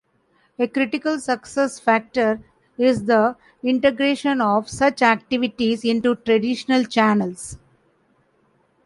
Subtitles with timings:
[0.57, 2.39] A critical success factor
[2.75, 7.59] is the integration of such activities into traditional channels.